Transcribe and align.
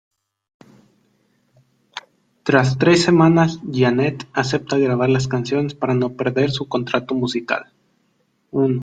Tras 2.41 2.79
tres 2.79 3.03
semanas 3.03 3.59
Jeanette 3.71 4.25
acepta 4.33 4.79
grabar 4.79 5.11
las 5.11 5.27
canciones 5.27 5.75
para 5.75 5.93
no 5.93 6.13
perder 6.13 6.49
su 6.49 6.67
contrato 6.67 7.13
musical. 7.13 7.71